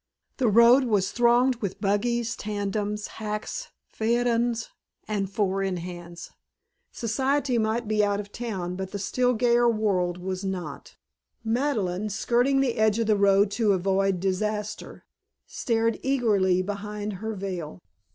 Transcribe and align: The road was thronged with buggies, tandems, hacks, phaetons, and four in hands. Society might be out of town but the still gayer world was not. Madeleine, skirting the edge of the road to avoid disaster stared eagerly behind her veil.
The 0.37 0.47
road 0.47 0.85
was 0.85 1.11
thronged 1.11 1.57
with 1.57 1.79
buggies, 1.79 2.35
tandems, 2.35 3.05
hacks, 3.21 3.67
phaetons, 3.85 4.71
and 5.07 5.29
four 5.29 5.61
in 5.61 5.77
hands. 5.77 6.31
Society 6.91 7.59
might 7.59 7.87
be 7.87 8.03
out 8.03 8.19
of 8.19 8.31
town 8.31 8.75
but 8.75 8.93
the 8.93 8.97
still 8.97 9.35
gayer 9.35 9.69
world 9.69 10.17
was 10.17 10.43
not. 10.43 10.95
Madeleine, 11.43 12.09
skirting 12.09 12.61
the 12.61 12.79
edge 12.79 12.97
of 12.97 13.05
the 13.05 13.15
road 13.15 13.51
to 13.51 13.73
avoid 13.73 14.19
disaster 14.19 15.05
stared 15.45 15.99
eagerly 16.01 16.63
behind 16.63 17.13
her 17.21 17.35
veil. 17.35 17.79